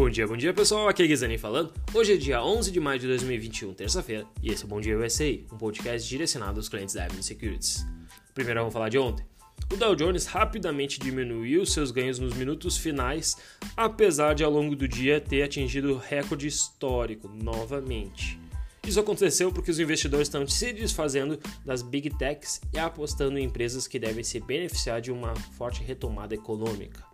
[0.00, 1.74] Bom dia, bom dia pessoal, aqui é Guizani falando.
[1.92, 4.98] Hoje é dia 11 de maio de 2021, terça-feira, e esse é o Bom Dia
[4.98, 7.86] USA, um podcast direcionado aos clientes da Avenue Securities.
[8.32, 9.26] Primeiro vamos falar de ontem.
[9.70, 13.36] O Dow Jones rapidamente diminuiu seus ganhos nos minutos finais,
[13.76, 18.40] apesar de ao longo do dia ter atingido recorde histórico novamente.
[18.86, 23.86] Isso aconteceu porque os investidores estão se desfazendo das big techs e apostando em empresas
[23.86, 27.09] que devem se beneficiar de uma forte retomada econômica.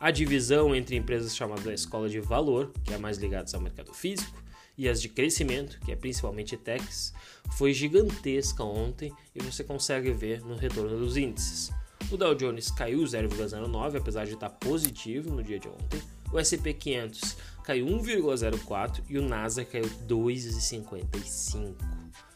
[0.00, 3.92] A divisão entre empresas chamadas da escola de valor, que é mais ligadas ao mercado
[3.92, 4.42] físico,
[4.78, 7.12] e as de crescimento, que é principalmente techs,
[7.58, 11.70] foi gigantesca ontem e você consegue ver no retorno dos índices.
[12.10, 16.00] O Dow Jones caiu 0,09, apesar de estar positivo no dia de ontem.
[16.32, 21.74] O S&P 500 caiu 1,04 e o Nasdaq caiu 2,55.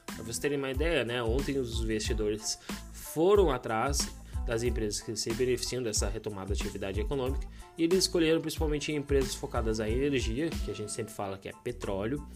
[0.05, 1.23] Para vocês terem uma ideia, né?
[1.23, 2.59] Ontem os investidores
[2.93, 4.07] foram atrás
[4.47, 7.47] das empresas que se beneficiam dessa retomada da atividade econômica
[7.77, 11.53] e eles escolheram principalmente empresas focadas em energia, que a gente sempre fala que é
[11.63, 12.27] petróleo,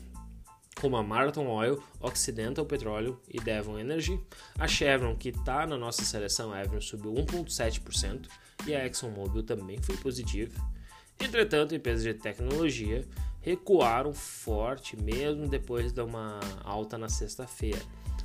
[0.81, 4.21] como a Marathon Oil, Occidental Petroleum e Devon Energy.
[4.59, 8.29] A Chevron, que está na nossa seleção, a Chevron subiu 1,7%
[8.67, 10.55] e a ExxonMobil também foi positiva.
[11.21, 13.05] Entretanto, empresas de tecnologia
[13.41, 17.81] recuaram forte mesmo depois de uma alta na sexta-feira.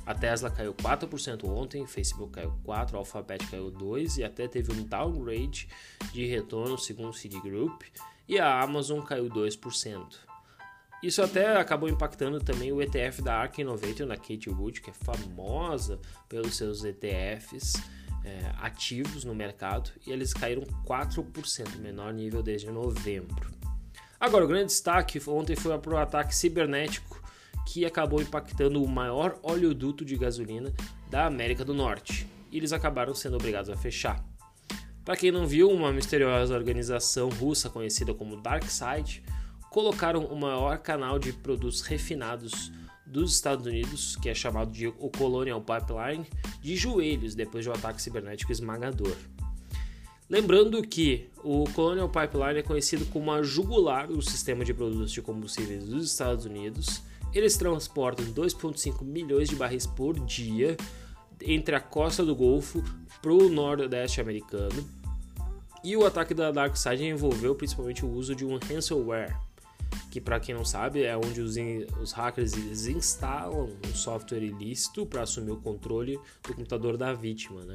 [0.06, 4.84] A Tesla caiu 4% ontem, Facebook caiu 4%, Alphabet caiu 2% e até teve um
[4.84, 5.68] downgrade
[6.12, 7.82] de retorno segundo o Citigroup
[8.28, 10.04] e a Amazon caiu 2%.
[11.02, 14.92] Isso até acabou impactando também o ETF da ARK Innovator, da Kate Wood, que é
[14.92, 17.74] famosa pelos seus ETFs
[18.24, 23.50] é, ativos no mercado, e eles caíram 4%, menor nível desde novembro.
[24.18, 27.22] Agora, o grande destaque ontem foi para o ataque cibernético
[27.66, 30.72] que acabou impactando o maior oleoduto de gasolina
[31.10, 32.26] da América do Norte.
[32.50, 34.24] E eles acabaram sendo obrigados a fechar.
[35.04, 39.22] Para quem não viu, uma misteriosa organização russa conhecida como DarkSide
[39.70, 42.72] colocaram o maior canal de produtos refinados
[43.04, 46.26] dos Estados Unidos, que é chamado de o Colonial Pipeline,
[46.60, 49.14] de joelhos depois de um ataque cibernético esmagador.
[50.28, 55.20] Lembrando que o Colonial Pipeline é conhecido como a jugular do sistema de produtos de
[55.20, 57.02] combustíveis dos Estados Unidos
[57.34, 60.76] eles transportam 2,5 milhões de barris por dia
[61.40, 62.82] entre a costa do Golfo
[63.20, 64.88] para o nordeste americano.
[65.82, 69.36] E o ataque da DarkSide envolveu principalmente o uso de um ransomware,
[70.10, 71.56] que para quem não sabe é onde os,
[72.00, 77.60] os hackers eles instalam um software ilícito para assumir o controle do computador da vítima.
[77.62, 77.74] Né?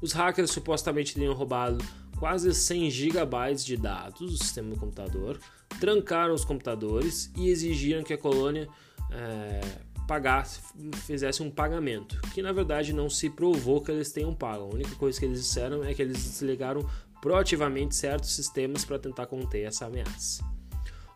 [0.00, 1.84] Os hackers supostamente teriam roubado
[2.18, 5.38] quase 100 GB de dados do sistema do computador,
[5.80, 8.68] trancaram os computadores e exigiram que a colônia
[9.10, 9.60] é,
[10.06, 10.60] pagasse,
[11.06, 14.64] fizesse um pagamento, que na verdade não se provou que eles tenham pago.
[14.64, 16.88] A única coisa que eles disseram é que eles desligaram
[17.20, 20.42] proativamente certos sistemas para tentar conter essa ameaça.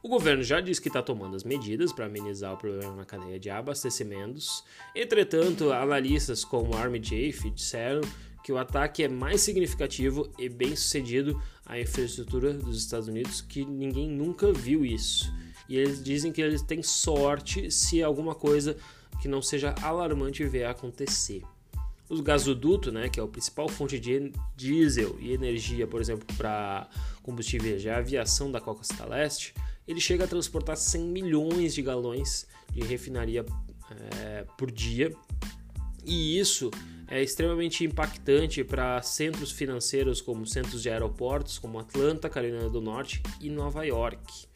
[0.02, 3.38] O governo já disse que está tomando as medidas para amenizar o problema na cadeia
[3.38, 4.64] de abastecimentos.
[4.96, 8.00] Entretanto, analistas como Army Jafe disseram
[8.42, 13.64] que o ataque é mais significativo e bem sucedido à infraestrutura dos Estados Unidos que
[13.64, 15.32] ninguém nunca viu isso.
[15.68, 18.76] E eles dizem que eles têm sorte se alguma coisa
[19.20, 21.42] que não seja alarmante vier a acontecer.
[22.10, 26.88] O gasoduto, né, que é a principal fonte de diesel e energia, por exemplo, para
[27.22, 29.54] combustíveis de aviação da Costa Leste,
[29.86, 33.46] ele chega a transportar 100 milhões de galões de refinaria
[34.20, 35.14] é, por dia.
[36.04, 36.70] E isso
[37.12, 43.22] é extremamente impactante para centros financeiros como centros de aeroportos como Atlanta, Carolina do Norte
[43.38, 44.46] e Nova York,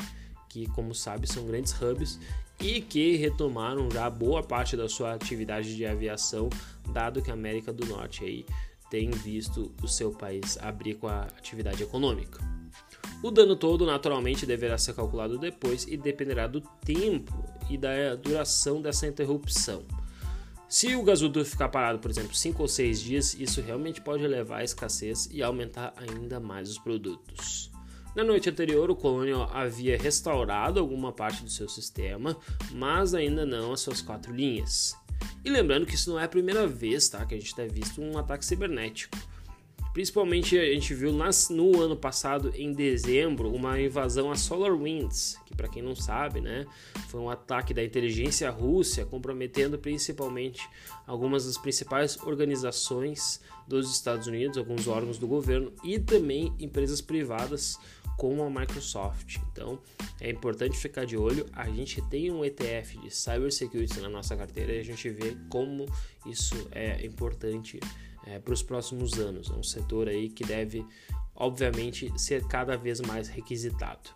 [0.49, 2.19] que como sabe são grandes hubs
[2.59, 6.49] e que retomaram já boa parte da sua atividade de aviação,
[6.95, 8.47] dado que a América do Norte aí
[8.89, 12.41] tem visto o seu país abrir com a atividade econômica.
[13.23, 17.35] O dano todo naturalmente deverá ser calculado depois e dependerá do tempo
[17.69, 19.85] e da duração dessa interrupção.
[20.69, 24.59] Se o gasoduto ficar parado, por exemplo, 5 ou 6 dias, isso realmente pode levar
[24.59, 27.71] à escassez e aumentar ainda mais os produtos.
[28.17, 32.37] Na noite anterior, o Colonial havia restaurado alguma parte do seu sistema,
[32.73, 34.97] mas ainda não as suas quatro linhas.
[35.45, 38.01] E lembrando que isso não é a primeira vez tá, que a gente tem visto
[38.01, 39.17] um ataque cibernético.
[39.97, 45.57] Principalmente a gente viu nas, no ano passado, em dezembro, uma invasão a SolarWinds, que
[45.57, 46.67] para quem não sabe, né,
[47.09, 50.69] foi um ataque da inteligência russa comprometendo principalmente
[51.07, 57.79] algumas das principais organizações dos Estados Unidos, alguns órgãos do governo e também empresas privadas
[58.19, 59.39] como a Microsoft.
[59.51, 59.79] Então
[60.21, 61.47] é importante ficar de olho.
[61.55, 65.87] A gente tem um ETF de cybersecurity na nossa carteira e a gente vê como
[66.27, 67.81] isso é importante
[68.27, 69.51] é, para os próximos anos.
[69.51, 70.85] É um setor aí que deve,
[71.35, 74.11] obviamente, ser cada vez mais requisitado.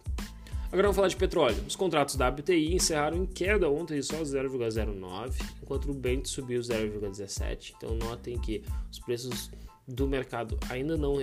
[0.67, 1.65] Agora vamos falar de petróleo.
[1.67, 7.75] Os contratos da WTI encerraram em queda ontem só 0,09, enquanto o Brent subiu 0,17.
[7.77, 9.51] Então notem que os preços
[9.87, 11.17] do mercado ainda não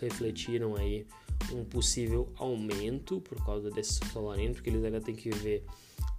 [0.00, 1.06] refletiram aí
[1.52, 5.64] um possível aumento por causa desse solarento, porque eles ainda têm que ver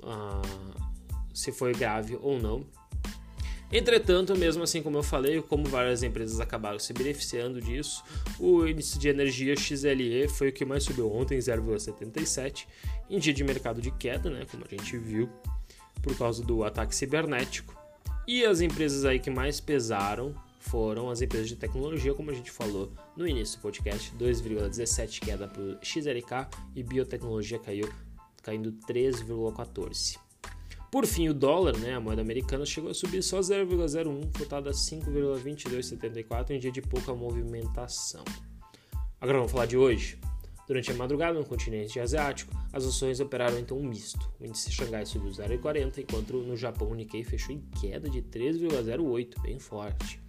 [0.04, 0.80] uh,
[1.34, 2.64] se foi grave ou não.
[3.72, 8.04] Entretanto, mesmo assim como eu falei, como várias empresas acabaram se beneficiando disso,
[8.40, 12.66] o índice de energia XLE foi o que mais subiu ontem, 0,77,
[13.10, 15.30] em dia de mercado de queda, né, como a gente viu,
[16.02, 17.78] por causa do ataque cibernético.
[18.28, 22.52] E as empresas aí que mais pesaram foram as empresas de tecnologia, como a gente
[22.52, 27.90] falou no início do podcast, 2,17 queda para o XLK e biotecnologia caiu
[28.42, 30.29] caindo 3,14.
[30.92, 34.74] Por fim, o dólar, né, a moeda americana, chegou a subir só 0,01, cotada a
[34.74, 38.24] 5,2274 em dia de pouca movimentação.
[39.22, 40.20] Agora vamos falar de hoje.
[40.68, 44.32] Durante a madrugada no continente asiático, as ações operaram então um misto.
[44.40, 49.42] O índice Xangai subiu 0,40, enquanto no Japão o Nikkei fechou em queda de 3,08,
[49.42, 50.20] bem forte.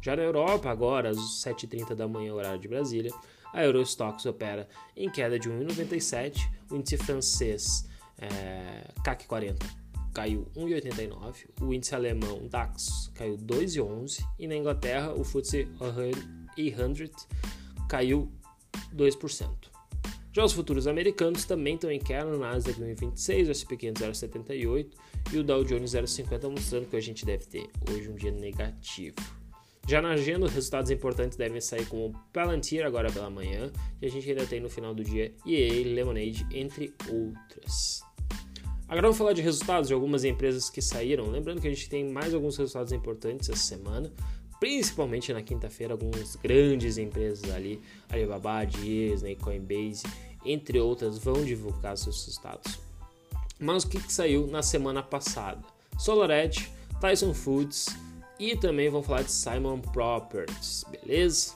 [0.00, 3.12] Já na Europa, agora às 7h30 da manhã, horário de Brasília,
[3.52, 7.88] a Eurostox opera em queda de 1,97, o índice francês
[8.18, 9.85] é, CAC 40
[10.16, 15.68] caiu 1,89, o índice alemão DAX caiu 2,11 e na Inglaterra o FTSE
[16.58, 17.10] 100
[17.86, 18.32] caiu
[18.94, 19.50] 2%.
[20.32, 24.86] Já os futuros americanos também estão em queda, no Nasdaq 1,26, o S&P 500 0,78
[25.34, 29.16] e o Dow Jones 0,50, mostrando que a gente deve ter hoje um dia negativo.
[29.86, 33.70] Já na agenda, resultados importantes devem sair com o Palantir agora pela manhã,
[34.00, 38.05] e a gente ainda tem no final do dia EA, Lemonade, entre outras.
[38.88, 41.28] Agora vamos falar de resultados de algumas empresas que saíram.
[41.28, 44.12] Lembrando que a gente tem mais alguns resultados importantes essa semana,
[44.60, 50.04] principalmente na quinta-feira, algumas grandes empresas ali, Alibaba, Disney, Coinbase,
[50.44, 52.78] entre outras, vão divulgar seus resultados.
[53.58, 55.64] Mas o que, que saiu na semana passada?
[55.98, 57.88] SolarEdge, Tyson Foods
[58.38, 61.54] e também vamos falar de Simon Properties, beleza?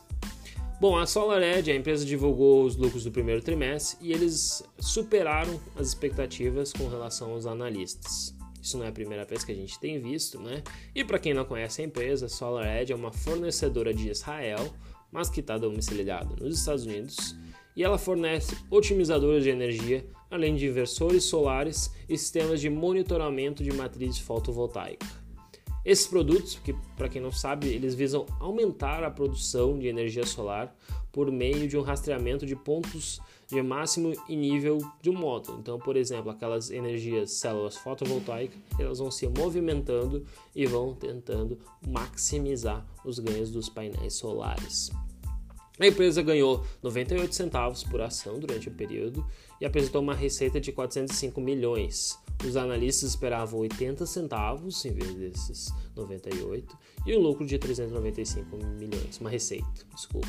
[0.80, 5.88] Bom, a SolarEdge, a empresa divulgou os lucros do primeiro trimestre e eles superaram as
[5.88, 8.34] expectativas com relação aos analistas.
[8.62, 10.62] Isso não é a primeira vez que a gente tem visto, né?
[10.94, 14.72] E para quem não conhece a empresa, a SolarEdge é uma fornecedora de Israel,
[15.12, 17.36] mas que está domiciliada nos Estados Unidos,
[17.76, 23.70] e ela fornece otimizadores de energia, além de inversores solares e sistemas de monitoramento de
[23.70, 25.19] matriz fotovoltaica.
[25.84, 30.74] Esses produtos, que para quem não sabe, eles visam aumentar a produção de energia solar
[31.10, 35.58] por meio de um rastreamento de pontos de máximo e nível de um módulo.
[35.58, 40.24] Então, por exemplo, aquelas energias células fotovoltaicas, elas vão se movimentando
[40.54, 44.90] e vão tentando maximizar os ganhos dos painéis solares.
[45.80, 49.26] A empresa ganhou 98 centavos por ação durante o período
[49.58, 52.18] e apresentou uma receita de 405 milhões.
[52.44, 59.18] Os analistas esperavam 80 centavos em vez desses 98 e um lucro de 395 milhões,
[59.20, 60.28] uma receita, desculpa.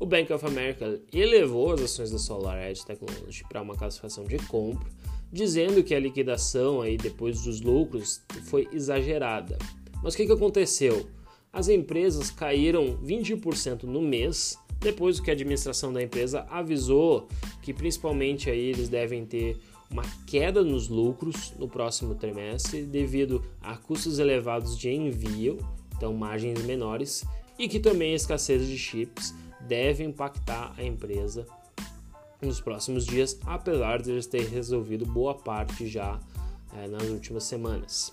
[0.00, 4.90] O Bank of America elevou as ações da SolarEdge Technology para uma classificação de compra,
[5.32, 9.56] dizendo que a liquidação aí depois dos lucros foi exagerada.
[10.02, 11.06] Mas o que, que aconteceu?
[11.52, 17.26] As empresas caíram 20% no mês depois que a administração da empresa avisou
[17.62, 19.58] que principalmente aí eles devem ter
[19.90, 25.58] uma queda nos lucros no próximo trimestre devido a custos elevados de envio,
[25.96, 27.24] então margens menores,
[27.58, 29.34] e que também a escassez de chips
[29.66, 31.46] deve impactar a empresa
[32.42, 36.20] nos próximos dias, apesar de eles terem resolvido boa parte já
[36.76, 38.12] é, nas últimas semanas.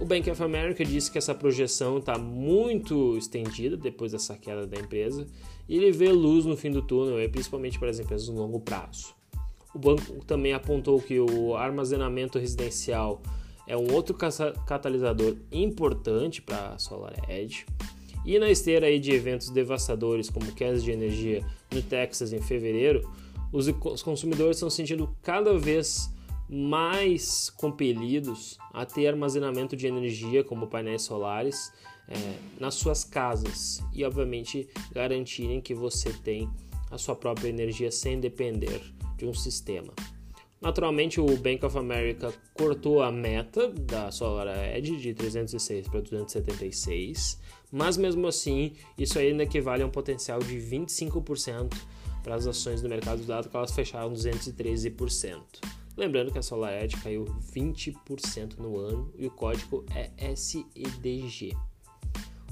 [0.00, 4.78] O Bank of America disse que essa projeção está muito estendida depois dessa queda da
[4.78, 5.26] empresa
[5.68, 9.12] e ele vê luz no fim do túnel, principalmente para as empresas no longo prazo.
[9.74, 13.20] O banco também apontou que o armazenamento residencial
[13.66, 17.66] é um outro catalisador importante para a SolarEdge.
[18.24, 23.08] E na esteira aí de eventos devastadores como quedas de energia no Texas em fevereiro,
[23.52, 26.17] os consumidores estão sentindo cada vez mais
[27.56, 31.72] compelidos a ter armazenamento de energia como painéis solares
[32.08, 32.14] é,
[32.58, 36.48] nas suas casas e obviamente garantirem que você tem
[36.90, 38.80] a sua própria energia sem depender
[39.16, 39.92] de um sistema.
[40.60, 47.38] Naturalmente, o Bank of America cortou a meta da SolarEdge de 306 para 276,
[47.70, 51.72] mas mesmo assim, isso ainda equivale a um potencial de 25%
[52.24, 55.77] para as ações do mercado, dado que elas fecharam 213%.
[55.98, 61.56] Lembrando que a SolarEdge caiu 20% no ano e o código é SEDG.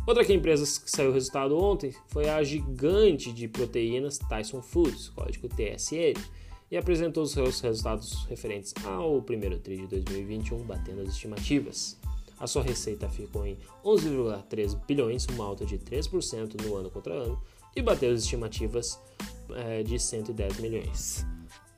[0.05, 5.49] Outra que empresa que saiu resultado ontem foi a gigante de proteínas Tyson Foods, código
[5.49, 6.21] TSN.
[6.69, 11.97] e apresentou os seus resultados referentes ao primeiro TRI de 2021, batendo as estimativas.
[12.41, 17.41] A sua receita ficou em 11,3 bilhões, uma alta de 3% no ano contra ano,
[17.77, 19.01] e bateu as estimativas
[19.55, 21.25] é, de 110 milhões.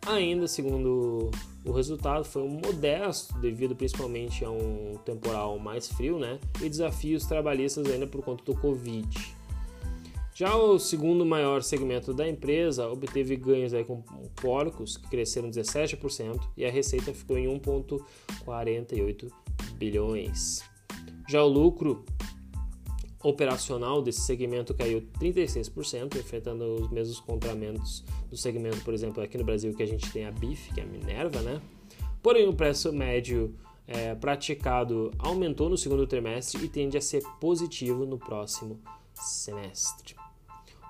[0.08, 1.30] Ainda, segundo
[1.66, 7.26] o resultado, foi um modesto, devido principalmente a um temporal mais frio né, e desafios
[7.26, 9.06] trabalhistas ainda por conta do Covid.
[10.32, 14.00] Já o segundo maior segmento da empresa obteve ganhos aí com
[14.40, 19.30] porcos, que cresceram 17%, e a receita ficou em 1,48
[19.74, 20.62] bilhões.
[21.28, 22.02] Já o lucro
[23.22, 29.44] operacional desse segmento caiu 36%, enfrentando os mesmos contramentos do segmento, por exemplo, aqui no
[29.44, 31.60] Brasil que a gente tem a BIF, que é a Minerva, né?
[32.22, 33.54] Porém, o preço médio
[33.86, 38.78] é, praticado aumentou no segundo trimestre e tende a ser positivo no próximo
[39.14, 40.14] semestre.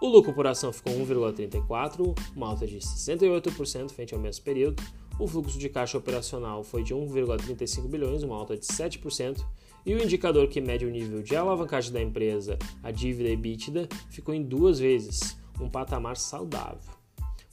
[0.00, 4.82] O lucro por ação ficou 1,34, uma alta de 68% frente ao mesmo período.
[5.18, 9.44] O fluxo de caixa operacional foi de 1,35 bilhões, uma alta de 7%.
[9.84, 14.34] E o indicador que mede o nível de alavancagem da empresa, a dívida EBITDA, ficou
[14.34, 16.92] em duas vezes, um patamar saudável.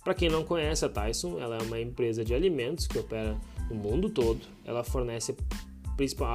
[0.03, 3.35] Para quem não conhece a Tyson, ela é uma empresa de alimentos que opera
[3.69, 4.41] no mundo todo.
[4.63, 5.35] Ela fornece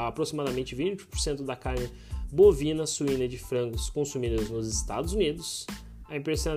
[0.06, 1.88] aproximadamente 20% da carne
[2.32, 5.66] bovina, suína e de frangos consumidas nos Estados Unidos
[6.10, 6.50] a empresa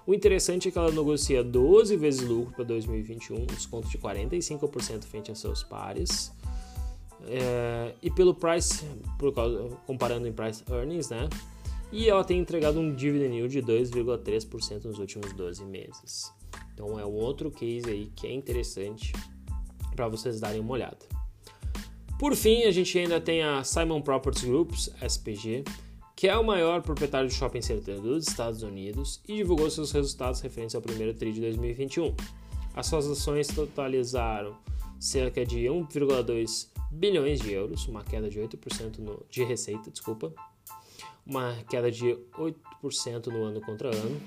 [0.06, 5.04] O interessante é que ela negocia 12 vezes lucro para 2021, um desconto de 45%
[5.04, 6.32] frente a seus pares.
[7.26, 8.84] É, e pelo price,
[9.32, 11.28] causa, comparando em price earnings, né?
[11.92, 16.32] E ela tem entregado um dividend yield de 2,3% nos últimos 12 meses.
[16.72, 19.12] Então é um outro case aí que é interessante
[19.94, 20.98] para vocês darem uma olhada.
[22.18, 25.64] Por fim, a gente ainda tem a Simon Properties Groups, SPG,
[26.14, 30.40] que é o maior proprietário de shopping center dos Estados Unidos e divulgou seus resultados
[30.40, 32.14] referentes ao primeiro TRI de 2021.
[32.76, 34.56] As suas ações totalizaram
[35.00, 40.32] cerca de 1,2 bilhões de euros, uma queda de 8% no, de receita, desculpa,
[41.26, 44.20] uma queda de 8% no ano contra ano.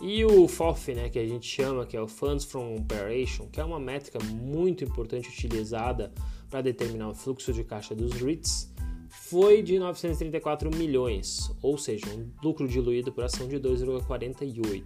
[0.00, 3.60] E o FOF, né, que a gente chama, que é o Funds from Operation, que
[3.60, 6.12] é uma métrica muito importante utilizada
[6.48, 8.72] para determinar o fluxo de caixa dos REITs,
[9.08, 14.84] foi de 934 milhões, ou seja, um lucro diluído por ação de 2,48.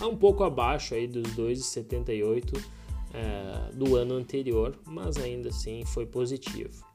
[0.00, 2.64] É um pouco abaixo aí dos 2,78
[3.12, 6.87] é, do ano anterior, mas ainda assim foi positivo.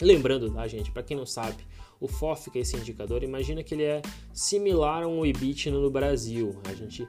[0.00, 1.64] Lembrando, tá, gente, para quem não sabe,
[2.00, 5.88] o FOF, que é esse indicador, imagina que ele é similar a um EBIT no
[5.90, 6.58] Brasil.
[6.64, 7.08] A gente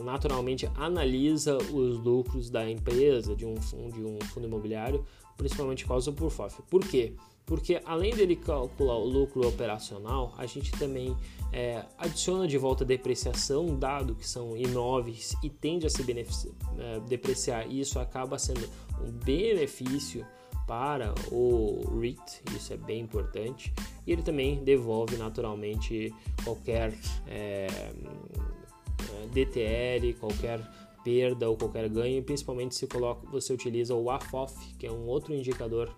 [0.00, 5.04] naturalmente analisa os lucros da empresa, de um fundo, de um fundo imobiliário,
[5.36, 6.62] principalmente causa por FOF.
[6.68, 7.14] Por quê?
[7.46, 11.16] Porque além dele calcular o lucro operacional, a gente também
[11.50, 17.00] é, adiciona de volta a depreciação, dado que são imóveis e tende a se é,
[17.08, 18.68] depreciar, e isso acaba sendo
[19.02, 20.26] um benefício
[20.68, 23.72] para o REIT, isso é bem importante,
[24.06, 26.92] e ele também devolve naturalmente qualquer
[27.26, 30.60] é, é DTL, qualquer
[31.02, 35.34] perda ou qualquer ganho, principalmente se coloca, você utiliza o AFOF, que é um outro
[35.34, 35.90] indicador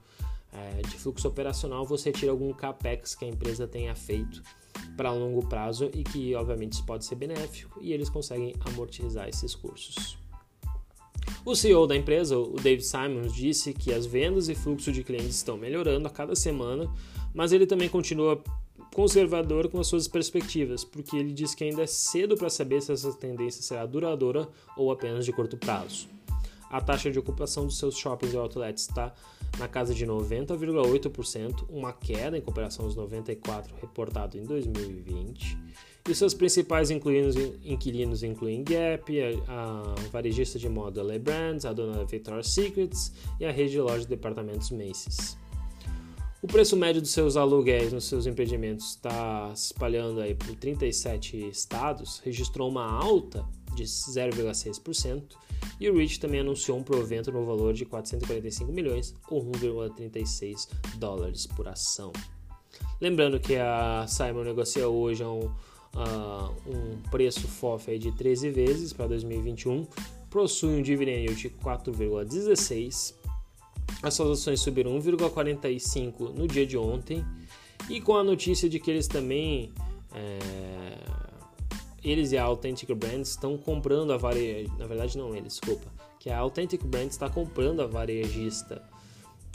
[0.52, 4.40] é, de fluxo operacional, você tira algum capex que a empresa tenha feito
[4.96, 9.52] para longo prazo e que, obviamente, isso pode ser benéfico e eles conseguem amortizar esses
[9.54, 10.16] custos.
[11.44, 15.36] O CEO da empresa, o Dave Simons, disse que as vendas e fluxo de clientes
[15.36, 16.92] estão melhorando a cada semana,
[17.34, 18.42] mas ele também continua
[18.94, 22.92] conservador com as suas perspectivas, porque ele diz que ainda é cedo para saber se
[22.92, 26.08] essa tendência será duradoura ou apenas de curto prazo.
[26.68, 29.12] A taxa de ocupação dos seus shoppings e outlets está
[29.58, 35.58] na casa de 90,8%, uma queda em comparação aos 94 reportado em 2020.
[36.08, 39.12] E seus principais inquilinos, inquilinos incluem Gap,
[39.46, 43.80] a, a varejista de moda Le Brands, a dona Victoria's Secrets e a rede de
[43.80, 45.36] lojas de departamentos Macy's.
[46.42, 51.36] O preço médio dos seus aluguéis nos seus empreendimentos está se espalhando aí por 37
[51.50, 53.44] estados, registrou uma alta
[53.76, 55.36] de 0,6%,
[55.78, 61.46] e o Rich também anunciou um provento no valor de 445 milhões ou 1,36 dólares
[61.46, 62.10] por ação.
[62.98, 65.50] Lembrando que a Simon negocia hoje um,
[65.94, 69.86] uh, um preço FOF de 13 vezes para 2021,
[70.30, 73.14] possui um dividend yield de 4,16.
[74.02, 77.24] As suas ações subiram 1,45 no dia de ontem
[77.88, 79.72] e com a notícia de que eles também
[80.12, 81.20] É,
[82.02, 84.76] eles e a Authentic Brands estão comprando a varejista.
[84.78, 85.86] Na verdade, não eles, desculpa.
[86.18, 88.82] Que a Authentic Brands está comprando a varejista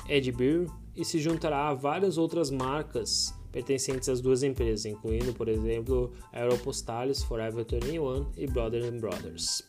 [0.08, 5.48] Ed Beer e se juntará a várias outras marcas pertencentes às duas empresas, incluindo, por
[5.48, 9.64] exemplo, Aeropostales, Forever 21 e Brother Brothers.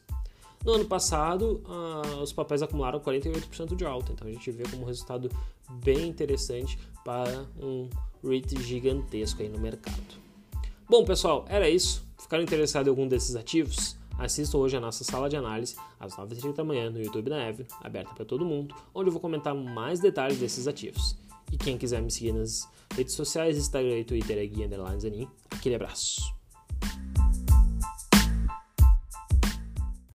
[0.64, 4.82] No ano passado, uh, os papéis acumularam 48% de alta, então a gente vê como
[4.82, 5.30] um resultado
[5.84, 7.88] bem interessante para um
[8.24, 10.02] REIT gigantesco aí no mercado.
[10.90, 12.04] Bom, pessoal, era isso.
[12.18, 13.96] Ficaram interessados em algum desses ativos?
[14.18, 17.66] Assistam hoje a nossa sala de análise às 9h30 da manhã no YouTube da Neve,
[17.80, 21.16] aberta para todo mundo, onde eu vou comentar mais detalhes desses ativos.
[21.52, 25.28] E quem quiser me seguir nas redes sociais, Instagram e Twitter é Gui Underline Zanin.
[25.50, 26.20] Aquele abraço.